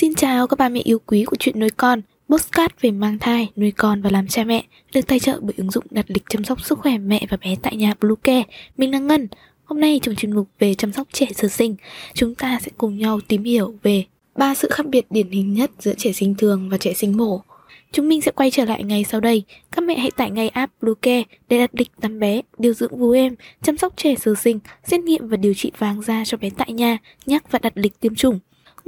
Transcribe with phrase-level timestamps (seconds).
[0.00, 3.48] Xin chào các bà mẹ yêu quý của chuyện nuôi con Postcard về mang thai,
[3.56, 6.44] nuôi con và làm cha mẹ Được tài trợ bởi ứng dụng đặt lịch chăm
[6.44, 8.42] sóc sức khỏe mẹ và bé tại nhà Bluecare
[8.76, 9.28] Mình là Ngân
[9.64, 11.76] Hôm nay trong chuyên mục về chăm sóc trẻ sơ sinh
[12.14, 14.04] Chúng ta sẽ cùng nhau tìm hiểu về
[14.36, 17.42] ba sự khác biệt điển hình nhất giữa trẻ sinh thường và trẻ sinh mổ
[17.92, 19.42] Chúng mình sẽ quay trở lại ngay sau đây.
[19.72, 23.10] Các mẹ hãy tải ngay app Bluecare để đặt lịch tắm bé, điều dưỡng vú
[23.10, 26.50] em, chăm sóc trẻ sơ sinh, xét nghiệm và điều trị vàng da cho bé
[26.56, 28.38] tại nhà, nhắc và đặt lịch tiêm chủng.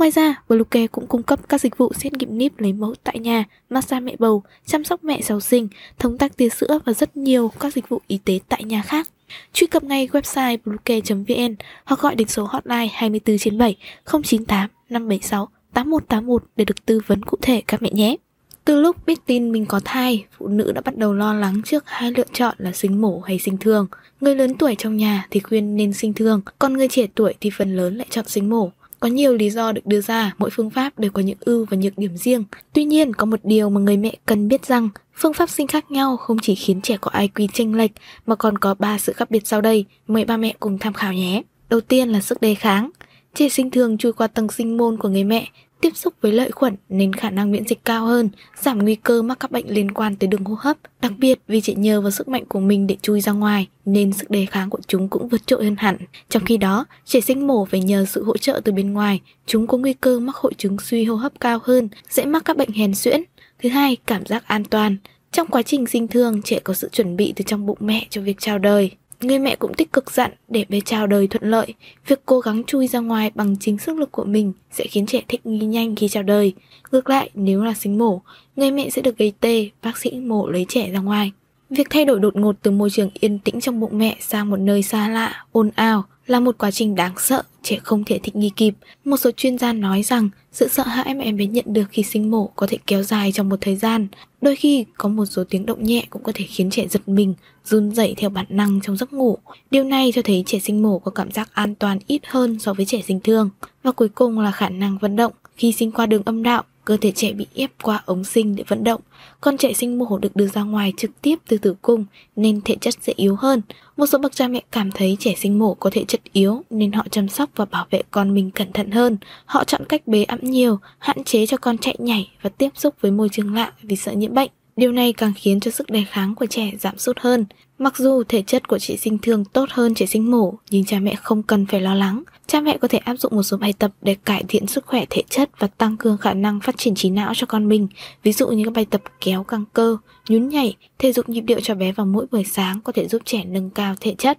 [0.01, 3.19] Ngoài ra, Bluecare cũng cung cấp các dịch vụ xét nghiệm níp lấy mẫu tại
[3.19, 7.17] nhà, massage mẹ bầu, chăm sóc mẹ sau sinh, thống tắc tia sữa và rất
[7.17, 9.09] nhiều các dịch vụ y tế tại nhà khác.
[9.53, 15.49] Truy cập ngay website bluecare.vn hoặc gọi đến số hotline 24 trên 7 098 576
[15.73, 18.17] 8181 để được tư vấn cụ thể các mẹ nhé.
[18.65, 21.85] Từ lúc biết tin mình có thai, phụ nữ đã bắt đầu lo lắng trước
[21.87, 23.87] hai lựa chọn là sinh mổ hay sinh thường.
[24.21, 27.51] Người lớn tuổi trong nhà thì khuyên nên sinh thường, còn người trẻ tuổi thì
[27.59, 28.73] phần lớn lại chọn sinh mổ.
[29.01, 31.77] Có nhiều lý do được đưa ra, mỗi phương pháp đều có những ưu và
[31.77, 32.45] nhược điểm riêng.
[32.73, 35.91] Tuy nhiên, có một điều mà người mẹ cần biết rằng, phương pháp sinh khác
[35.91, 37.91] nhau không chỉ khiến trẻ có IQ chênh lệch
[38.27, 41.13] mà còn có ba sự khác biệt sau đây, mời ba mẹ cùng tham khảo
[41.13, 41.43] nhé.
[41.69, 42.91] Đầu tiên là sức đề kháng.
[43.35, 45.49] Trẻ sinh thường chui qua tầng sinh môn của người mẹ
[45.81, 49.23] tiếp xúc với lợi khuẩn nên khả năng miễn dịch cao hơn, giảm nguy cơ
[49.23, 50.77] mắc các bệnh liên quan tới đường hô hấp.
[51.03, 54.13] Đặc biệt vì chỉ nhờ vào sức mạnh của mình để chui ra ngoài nên
[54.13, 55.97] sức đề kháng của chúng cũng vượt trội hơn hẳn.
[56.29, 59.67] Trong khi đó, trẻ sinh mổ phải nhờ sự hỗ trợ từ bên ngoài, chúng
[59.67, 62.73] có nguy cơ mắc hội chứng suy hô hấp cao hơn, dễ mắc các bệnh
[62.73, 63.23] hèn suyễn.
[63.63, 64.97] Thứ hai, cảm giác an toàn.
[65.33, 68.21] Trong quá trình sinh thương, trẻ có sự chuẩn bị từ trong bụng mẹ cho
[68.21, 68.91] việc chào đời.
[69.21, 71.75] Người mẹ cũng tích cực dặn để bé chào đời thuận lợi.
[72.07, 75.23] Việc cố gắng chui ra ngoài bằng chính sức lực của mình sẽ khiến trẻ
[75.29, 76.53] thích nghi nhanh khi chào đời.
[76.93, 78.23] Ngược lại, nếu là sinh mổ,
[78.57, 81.33] người mẹ sẽ được gây tê, bác sĩ mổ lấy trẻ ra ngoài.
[81.71, 84.57] Việc thay đổi đột ngột từ môi trường yên tĩnh trong bụng mẹ sang một
[84.57, 88.37] nơi xa lạ, ồn ào là một quá trình đáng sợ, trẻ không thể thích
[88.37, 88.75] nghi kịp.
[89.05, 92.03] Một số chuyên gia nói rằng sự sợ hãi mà em bé nhận được khi
[92.03, 94.09] sinh mổ có thể kéo dài trong một thời gian.
[94.41, 97.35] Đôi khi có một số tiếng động nhẹ cũng có thể khiến trẻ giật mình,
[97.65, 99.39] run dậy theo bản năng trong giấc ngủ.
[99.71, 102.75] Điều này cho thấy trẻ sinh mổ có cảm giác an toàn ít hơn so
[102.75, 103.51] với trẻ sinh thương.
[103.83, 105.33] Và cuối cùng là khả năng vận động.
[105.61, 108.65] Khi sinh qua đường âm đạo, cơ thể trẻ bị ép qua ống sinh để
[108.69, 109.01] vận động.
[109.41, 112.05] Con trẻ sinh mổ được đưa ra ngoài trực tiếp từ tử cung
[112.37, 113.63] nên thể chất sẽ yếu hơn.
[113.97, 116.93] Một số bậc cha mẹ cảm thấy trẻ sinh mổ có thể chất yếu nên
[116.93, 119.17] họ chăm sóc và bảo vệ con mình cẩn thận hơn.
[119.45, 122.95] Họ chọn cách bế ẵm nhiều, hạn chế cho con chạy nhảy và tiếp xúc
[123.01, 124.51] với môi trường lạ vì sợ nhiễm bệnh.
[124.81, 127.45] Điều này càng khiến cho sức đề kháng của trẻ giảm sút hơn.
[127.79, 130.99] Mặc dù thể chất của trẻ sinh thương tốt hơn trẻ sinh mổ, nhưng cha
[130.99, 132.23] mẹ không cần phải lo lắng.
[132.47, 135.05] Cha mẹ có thể áp dụng một số bài tập để cải thiện sức khỏe
[135.11, 137.89] thể chất và tăng cường khả năng phát triển trí não cho con mình.
[138.23, 139.97] Ví dụ như các bài tập kéo căng cơ,
[140.29, 143.23] nhún nhảy, thể dục nhịp điệu cho bé vào mỗi buổi sáng có thể giúp
[143.25, 144.39] trẻ nâng cao thể chất.